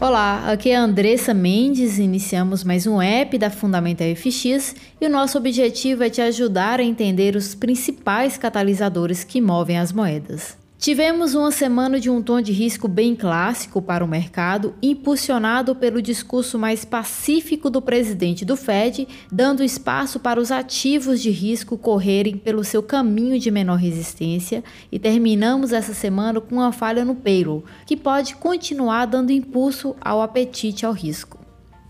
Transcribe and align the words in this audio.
Olá, 0.00 0.52
aqui 0.52 0.70
é 0.70 0.76
a 0.76 0.82
Andressa 0.82 1.34
Mendes, 1.34 1.98
iniciamos 1.98 2.62
mais 2.62 2.86
um 2.86 3.02
app 3.02 3.36
da 3.36 3.50
Fundamenta 3.50 4.04
FX 4.04 4.76
e 5.00 5.04
o 5.04 5.10
nosso 5.10 5.36
objetivo 5.36 6.04
é 6.04 6.08
te 6.08 6.20
ajudar 6.20 6.78
a 6.78 6.84
entender 6.84 7.34
os 7.34 7.52
principais 7.52 8.38
catalisadores 8.38 9.24
que 9.24 9.40
movem 9.40 9.76
as 9.76 9.90
moedas. 9.90 10.57
Tivemos 10.78 11.34
uma 11.34 11.50
semana 11.50 11.98
de 11.98 12.08
um 12.08 12.22
tom 12.22 12.40
de 12.40 12.52
risco 12.52 12.86
bem 12.86 13.16
clássico 13.16 13.82
para 13.82 14.04
o 14.04 14.08
mercado, 14.08 14.76
impulsionado 14.80 15.74
pelo 15.74 16.00
discurso 16.00 16.56
mais 16.56 16.84
pacífico 16.84 17.68
do 17.68 17.82
presidente 17.82 18.44
do 18.44 18.56
Fed, 18.56 19.08
dando 19.30 19.64
espaço 19.64 20.20
para 20.20 20.38
os 20.38 20.52
ativos 20.52 21.20
de 21.20 21.30
risco 21.30 21.76
correrem 21.76 22.36
pelo 22.36 22.62
seu 22.62 22.80
caminho 22.80 23.40
de 23.40 23.50
menor 23.50 23.74
resistência, 23.74 24.62
e 24.90 25.00
terminamos 25.00 25.72
essa 25.72 25.92
semana 25.92 26.40
com 26.40 26.54
uma 26.54 26.70
falha 26.70 27.04
no 27.04 27.16
payroll, 27.16 27.64
que 27.84 27.96
pode 27.96 28.36
continuar 28.36 29.06
dando 29.06 29.32
impulso 29.32 29.96
ao 30.00 30.22
apetite 30.22 30.86
ao 30.86 30.92
risco. 30.92 31.37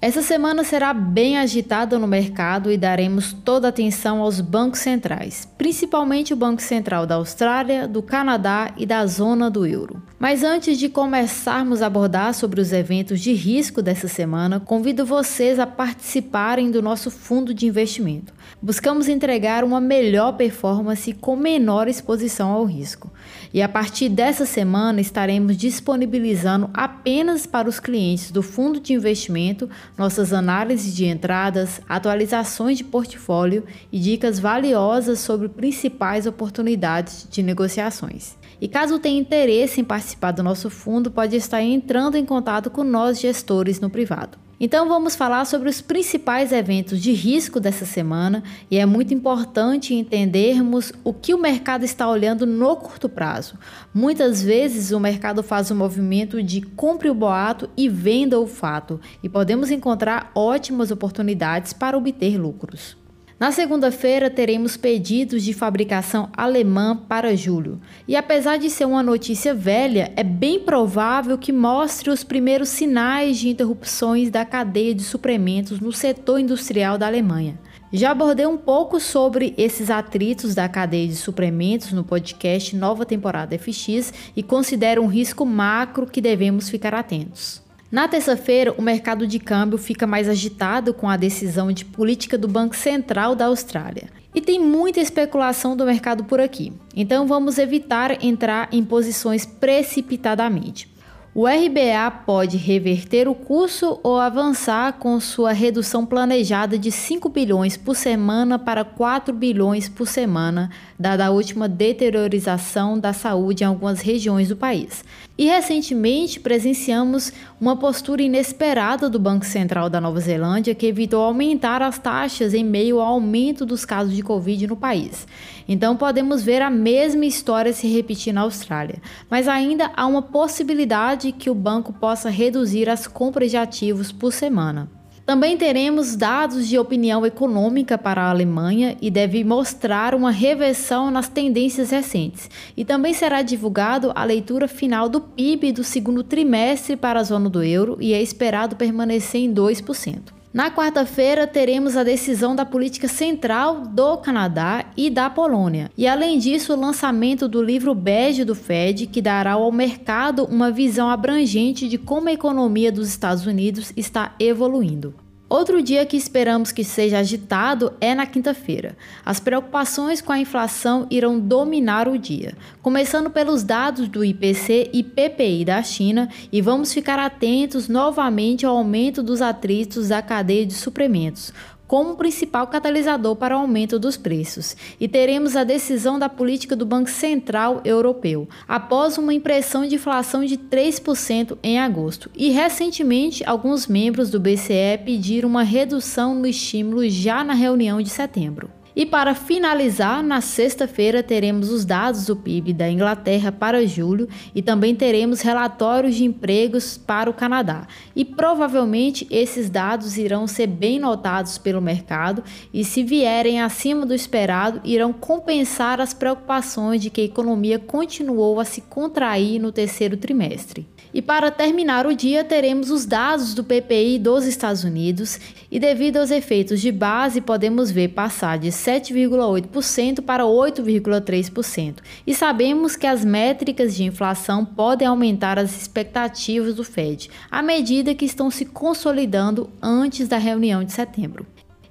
Essa 0.00 0.22
semana 0.22 0.62
será 0.62 0.94
bem 0.94 1.38
agitada 1.38 1.98
no 1.98 2.06
mercado 2.06 2.70
e 2.70 2.78
daremos 2.78 3.32
toda 3.32 3.66
atenção 3.66 4.22
aos 4.22 4.40
bancos 4.40 4.78
centrais, 4.78 5.48
principalmente 5.58 6.32
o 6.32 6.36
Banco 6.36 6.62
Central 6.62 7.04
da 7.04 7.16
Austrália, 7.16 7.88
do 7.88 8.00
Canadá 8.00 8.72
e 8.76 8.86
da 8.86 9.04
zona 9.06 9.50
do 9.50 9.66
euro. 9.66 10.00
Mas 10.16 10.44
antes 10.44 10.78
de 10.78 10.88
começarmos 10.88 11.82
a 11.82 11.86
abordar 11.86 12.32
sobre 12.32 12.60
os 12.60 12.72
eventos 12.72 13.18
de 13.20 13.32
risco 13.32 13.82
dessa 13.82 14.06
semana, 14.06 14.60
convido 14.60 15.04
vocês 15.04 15.58
a 15.58 15.66
participarem 15.66 16.70
do 16.70 16.80
nosso 16.80 17.10
fundo 17.10 17.52
de 17.52 17.66
investimento. 17.66 18.32
Buscamos 18.62 19.08
entregar 19.08 19.64
uma 19.64 19.80
melhor 19.80 20.32
performance 20.32 21.12
com 21.12 21.34
menor 21.34 21.88
exposição 21.88 22.50
ao 22.50 22.64
risco. 22.64 23.12
E 23.52 23.62
a 23.62 23.68
partir 23.68 24.08
dessa 24.08 24.46
semana 24.46 25.00
estaremos 25.00 25.56
disponibilizando 25.56 26.70
apenas 26.74 27.46
para 27.46 27.68
os 27.68 27.78
clientes 27.78 28.30
do 28.30 28.42
fundo 28.42 28.80
de 28.80 28.92
investimento 28.92 29.68
nossas 29.96 30.32
análises 30.32 30.94
de 30.94 31.06
entradas, 31.06 31.80
atualizações 31.88 32.78
de 32.78 32.84
portfólio 32.84 33.64
e 33.90 33.98
dicas 33.98 34.38
valiosas 34.38 35.20
sobre 35.20 35.48
principais 35.48 36.26
oportunidades 36.26 37.26
de 37.30 37.42
negociações. 37.42 38.36
E 38.60 38.66
caso 38.66 38.98
tenha 38.98 39.20
interesse 39.20 39.80
em 39.80 39.84
participar 39.84 40.32
do 40.32 40.42
nosso 40.42 40.68
fundo, 40.68 41.10
pode 41.10 41.36
estar 41.36 41.62
entrando 41.62 42.16
em 42.16 42.24
contato 42.24 42.70
com 42.70 42.82
nós 42.82 43.20
gestores 43.20 43.80
no 43.80 43.88
privado. 43.88 44.47
Então 44.60 44.88
vamos 44.88 45.14
falar 45.14 45.44
sobre 45.44 45.68
os 45.68 45.80
principais 45.80 46.50
eventos 46.50 47.00
de 47.00 47.12
risco 47.12 47.60
dessa 47.60 47.86
semana 47.86 48.42
e 48.68 48.76
é 48.76 48.84
muito 48.84 49.14
importante 49.14 49.94
entendermos 49.94 50.92
o 51.04 51.14
que 51.14 51.32
o 51.32 51.38
mercado 51.38 51.84
está 51.84 52.08
olhando 52.10 52.44
no 52.44 52.74
curto 52.74 53.08
prazo. 53.08 53.56
Muitas 53.94 54.42
vezes 54.42 54.90
o 54.90 54.98
mercado 54.98 55.44
faz 55.44 55.70
um 55.70 55.76
movimento 55.76 56.42
de 56.42 56.60
compre 56.60 57.08
o 57.08 57.14
boato 57.14 57.70
e 57.76 57.88
venda 57.88 58.40
o 58.40 58.48
fato 58.48 59.00
e 59.22 59.28
podemos 59.28 59.70
encontrar 59.70 60.32
ótimas 60.34 60.90
oportunidades 60.90 61.72
para 61.72 61.96
obter 61.96 62.36
lucros. 62.36 62.96
Na 63.38 63.52
segunda-feira, 63.52 64.28
teremos 64.28 64.76
pedidos 64.76 65.44
de 65.44 65.52
fabricação 65.52 66.28
alemã 66.36 66.96
para 66.96 67.36
julho. 67.36 67.80
E 68.08 68.16
apesar 68.16 68.56
de 68.56 68.68
ser 68.68 68.84
uma 68.84 69.00
notícia 69.00 69.54
velha, 69.54 70.12
é 70.16 70.24
bem 70.24 70.58
provável 70.58 71.38
que 71.38 71.52
mostre 71.52 72.10
os 72.10 72.24
primeiros 72.24 72.68
sinais 72.68 73.38
de 73.38 73.48
interrupções 73.48 74.28
da 74.28 74.44
cadeia 74.44 74.92
de 74.92 75.04
suprimentos 75.04 75.78
no 75.78 75.92
setor 75.92 76.40
industrial 76.40 76.98
da 76.98 77.06
Alemanha. 77.06 77.56
Já 77.92 78.10
abordei 78.10 78.44
um 78.44 78.58
pouco 78.58 78.98
sobre 78.98 79.54
esses 79.56 79.88
atritos 79.88 80.52
da 80.52 80.68
cadeia 80.68 81.06
de 81.06 81.14
suprimentos 81.14 81.92
no 81.92 82.02
podcast 82.02 82.74
Nova 82.74 83.06
Temporada 83.06 83.56
FX 83.56 84.12
e 84.34 84.42
considero 84.42 85.00
um 85.00 85.06
risco 85.06 85.46
macro 85.46 86.08
que 86.08 86.20
devemos 86.20 86.68
ficar 86.68 86.92
atentos. 86.92 87.67
Na 87.90 88.06
terça-feira, 88.06 88.74
o 88.76 88.82
mercado 88.82 89.26
de 89.26 89.38
câmbio 89.38 89.78
fica 89.78 90.06
mais 90.06 90.28
agitado 90.28 90.92
com 90.92 91.08
a 91.08 91.16
decisão 91.16 91.72
de 91.72 91.86
política 91.86 92.36
do 92.36 92.46
Banco 92.46 92.76
Central 92.76 93.34
da 93.34 93.46
Austrália. 93.46 94.10
E 94.34 94.42
tem 94.42 94.60
muita 94.60 95.00
especulação 95.00 95.74
do 95.74 95.86
mercado 95.86 96.22
por 96.24 96.38
aqui, 96.38 96.70
então 96.94 97.26
vamos 97.26 97.56
evitar 97.56 98.22
entrar 98.22 98.68
em 98.70 98.84
posições 98.84 99.46
precipitadamente. 99.46 100.86
O 101.34 101.46
RBA 101.46 102.10
pode 102.24 102.56
reverter 102.56 103.28
o 103.28 103.34
curso 103.34 104.00
ou 104.02 104.18
avançar 104.18 104.94
com 104.94 105.20
sua 105.20 105.52
redução 105.52 106.04
planejada 106.06 106.78
de 106.78 106.90
5 106.90 107.28
bilhões 107.28 107.76
por 107.76 107.94
semana 107.94 108.58
para 108.58 108.82
4 108.82 109.32
bilhões 109.34 109.90
por 109.90 110.08
semana, 110.08 110.70
dada 110.98 111.26
a 111.26 111.30
última 111.30 111.68
deteriorização 111.68 112.98
da 112.98 113.12
saúde 113.12 113.62
em 113.62 113.66
algumas 113.66 114.00
regiões 114.00 114.48
do 114.48 114.56
país. 114.56 115.04
E 115.36 115.44
recentemente 115.44 116.40
presenciamos 116.40 117.32
uma 117.60 117.76
postura 117.76 118.22
inesperada 118.22 119.08
do 119.08 119.18
Banco 119.18 119.44
Central 119.44 119.88
da 119.90 120.00
Nova 120.00 120.18
Zelândia 120.18 120.74
que 120.74 120.86
evitou 120.86 121.22
aumentar 121.22 121.82
as 121.82 121.98
taxas 121.98 122.54
em 122.54 122.64
meio 122.64 123.00
ao 123.00 123.06
aumento 123.06 123.66
dos 123.66 123.84
casos 123.84 124.16
de 124.16 124.22
Covid 124.22 124.66
no 124.66 124.76
país. 124.76 125.26
Então 125.68 125.96
podemos 125.96 126.42
ver 126.42 126.62
a 126.62 126.70
mesma 126.70 127.26
história 127.26 127.74
se 127.74 127.86
repetir 127.86 128.32
na 128.32 128.40
Austrália, 128.40 128.96
mas 129.28 129.46
ainda 129.46 129.92
há 129.94 130.06
uma 130.06 130.22
possibilidade 130.22 131.17
que 131.32 131.50
o 131.50 131.54
banco 131.54 131.92
possa 131.92 132.30
reduzir 132.30 132.88
as 132.88 133.06
compras 133.06 133.50
de 133.50 133.56
ativos 133.56 134.12
por 134.12 134.32
semana. 134.32 134.88
Também 135.28 135.58
teremos 135.58 136.16
dados 136.16 136.66
de 136.66 136.78
opinião 136.78 137.26
econômica 137.26 137.98
para 137.98 138.22
a 138.22 138.30
Alemanha 138.30 138.96
e 138.98 139.10
deve 139.10 139.44
mostrar 139.44 140.14
uma 140.14 140.30
reversão 140.30 141.10
nas 141.10 141.28
tendências 141.28 141.90
recentes. 141.90 142.48
E 142.74 142.82
também 142.82 143.12
será 143.12 143.42
divulgado 143.42 144.10
a 144.14 144.24
leitura 144.24 144.66
final 144.66 145.06
do 145.06 145.20
PIB 145.20 145.72
do 145.72 145.84
segundo 145.84 146.22
trimestre 146.22 146.96
para 146.96 147.20
a 147.20 147.24
zona 147.24 147.50
do 147.50 147.62
euro 147.62 147.98
e 148.00 148.14
é 148.14 148.22
esperado 148.22 148.74
permanecer 148.74 149.42
em 149.42 149.52
2%. 149.52 150.37
Na 150.58 150.72
quarta-feira, 150.72 151.46
teremos 151.46 151.96
a 151.96 152.02
decisão 152.02 152.56
da 152.56 152.66
política 152.66 153.06
central 153.06 153.82
do 153.82 154.16
Canadá 154.16 154.86
e 154.96 155.08
da 155.08 155.30
Polônia. 155.30 155.88
E 155.96 156.04
além 156.04 156.36
disso, 156.36 156.72
o 156.72 156.80
lançamento 156.80 157.46
do 157.46 157.62
livro 157.62 157.94
bege 157.94 158.44
do 158.44 158.56
Fed, 158.56 159.06
que 159.06 159.22
dará 159.22 159.52
ao 159.52 159.70
mercado 159.70 160.42
uma 160.46 160.72
visão 160.72 161.08
abrangente 161.08 161.88
de 161.88 161.96
como 161.96 162.28
a 162.28 162.32
economia 162.32 162.90
dos 162.90 163.06
Estados 163.06 163.46
Unidos 163.46 163.92
está 163.96 164.34
evoluindo. 164.40 165.14
Outro 165.48 165.80
dia 165.80 166.04
que 166.04 166.16
esperamos 166.16 166.70
que 166.70 166.84
seja 166.84 167.20
agitado 167.20 167.94
é 168.02 168.14
na 168.14 168.26
quinta-feira. 168.26 168.94
As 169.24 169.40
preocupações 169.40 170.20
com 170.20 170.30
a 170.30 170.38
inflação 170.38 171.06
irão 171.10 171.40
dominar 171.40 172.06
o 172.06 172.18
dia, 172.18 172.54
começando 172.82 173.30
pelos 173.30 173.62
dados 173.62 174.08
do 174.08 174.22
IPC 174.22 174.90
e 174.92 175.02
PPI 175.02 175.64
da 175.64 175.82
China, 175.82 176.28
e 176.52 176.60
vamos 176.60 176.92
ficar 176.92 177.18
atentos 177.18 177.88
novamente 177.88 178.66
ao 178.66 178.76
aumento 178.76 179.22
dos 179.22 179.40
atritos 179.40 180.08
da 180.08 180.20
cadeia 180.20 180.66
de 180.66 180.74
suprimentos, 180.74 181.50
como 181.88 182.14
principal 182.14 182.66
catalisador 182.66 183.34
para 183.34 183.56
o 183.56 183.60
aumento 183.60 183.98
dos 183.98 184.16
preços. 184.16 184.76
E 185.00 185.08
teremos 185.08 185.56
a 185.56 185.64
decisão 185.64 186.18
da 186.18 186.28
política 186.28 186.76
do 186.76 186.84
Banco 186.84 187.08
Central 187.08 187.80
Europeu, 187.84 188.46
após 188.68 189.16
uma 189.16 189.32
impressão 189.32 189.86
de 189.86 189.94
inflação 189.94 190.44
de 190.44 190.58
3% 190.58 191.56
em 191.62 191.80
agosto. 191.80 192.30
E 192.36 192.50
recentemente, 192.50 193.42
alguns 193.44 193.86
membros 193.86 194.30
do 194.30 194.38
BCE 194.38 195.00
pediram 195.04 195.48
uma 195.48 195.62
redução 195.62 196.34
no 196.34 196.46
estímulo 196.46 197.08
já 197.08 197.42
na 197.42 197.54
reunião 197.54 198.02
de 198.02 198.10
setembro. 198.10 198.77
E 198.98 199.06
para 199.06 199.32
finalizar, 199.32 200.24
na 200.24 200.40
sexta-feira 200.40 201.22
teremos 201.22 201.70
os 201.70 201.84
dados 201.84 202.26
do 202.26 202.34
PIB 202.34 202.72
da 202.72 202.90
Inglaterra 202.90 203.52
para 203.52 203.86
julho 203.86 204.28
e 204.52 204.60
também 204.60 204.92
teremos 204.92 205.40
relatórios 205.40 206.16
de 206.16 206.24
empregos 206.24 206.98
para 206.98 207.30
o 207.30 207.32
Canadá. 207.32 207.86
E 208.16 208.24
provavelmente 208.24 209.24
esses 209.30 209.70
dados 209.70 210.18
irão 210.18 210.48
ser 210.48 210.66
bem 210.66 210.98
notados 210.98 211.58
pelo 211.58 211.80
mercado 211.80 212.42
e, 212.74 212.82
se 212.82 213.04
vierem 213.04 213.62
acima 213.62 214.04
do 214.04 214.12
esperado, 214.12 214.80
irão 214.82 215.12
compensar 215.12 216.00
as 216.00 216.12
preocupações 216.12 217.00
de 217.00 217.08
que 217.08 217.20
a 217.20 217.24
economia 217.24 217.78
continuou 217.78 218.58
a 218.58 218.64
se 218.64 218.80
contrair 218.80 219.60
no 219.60 219.70
terceiro 219.70 220.16
trimestre. 220.16 220.88
E 221.18 221.20
para 221.20 221.50
terminar 221.50 222.06
o 222.06 222.14
dia, 222.14 222.44
teremos 222.44 222.92
os 222.92 223.04
dados 223.04 223.52
do 223.52 223.64
PPI 223.64 224.20
dos 224.20 224.46
Estados 224.46 224.84
Unidos 224.84 225.40
e, 225.68 225.80
devido 225.80 226.18
aos 226.18 226.30
efeitos 226.30 226.80
de 226.80 226.92
base, 226.92 227.40
podemos 227.40 227.90
ver 227.90 228.10
passar 228.10 228.56
de 228.56 228.68
7,8% 228.68 230.22
para 230.22 230.44
8,3%. 230.44 231.96
E 232.24 232.32
sabemos 232.32 232.94
que 232.94 233.04
as 233.04 233.24
métricas 233.24 233.96
de 233.96 234.04
inflação 234.04 234.64
podem 234.64 235.08
aumentar 235.08 235.58
as 235.58 235.76
expectativas 235.76 236.76
do 236.76 236.84
Fed 236.84 237.28
à 237.50 237.62
medida 237.62 238.14
que 238.14 238.24
estão 238.24 238.48
se 238.48 238.64
consolidando 238.64 239.68
antes 239.82 240.28
da 240.28 240.38
reunião 240.38 240.84
de 240.84 240.92
setembro. 240.92 241.44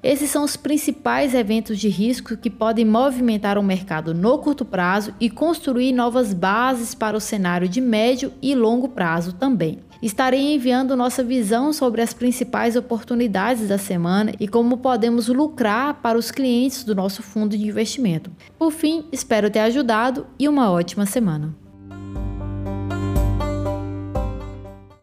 Esses 0.07 0.29
são 0.29 0.45
os 0.45 0.55
principais 0.55 1.33
eventos 1.33 1.77
de 1.77 1.89
risco 1.89 2.37
que 2.37 2.49
podem 2.49 2.85
movimentar 2.85 3.57
o 3.57 3.61
mercado 3.61 4.13
no 4.13 4.37
curto 4.37 4.63
prazo 4.63 5.13
e 5.19 5.29
construir 5.29 5.91
novas 5.91 6.33
bases 6.33 6.95
para 6.95 7.17
o 7.17 7.19
cenário 7.19 7.67
de 7.67 7.81
médio 7.81 8.31
e 8.41 8.55
longo 8.55 8.87
prazo 8.87 9.33
também. 9.33 9.79
Estarei 10.01 10.55
enviando 10.55 10.95
nossa 10.95 11.25
visão 11.25 11.73
sobre 11.73 12.01
as 12.01 12.13
principais 12.13 12.77
oportunidades 12.77 13.67
da 13.67 13.77
semana 13.77 14.31
e 14.39 14.47
como 14.47 14.77
podemos 14.77 15.27
lucrar 15.27 15.95
para 15.95 16.17
os 16.17 16.31
clientes 16.31 16.85
do 16.85 16.95
nosso 16.95 17.21
fundo 17.21 17.57
de 17.57 17.67
investimento. 17.67 18.31
Por 18.57 18.71
fim, 18.71 19.03
espero 19.11 19.49
ter 19.49 19.59
ajudado 19.59 20.25
e 20.39 20.47
uma 20.47 20.71
ótima 20.71 21.05
semana. 21.05 21.66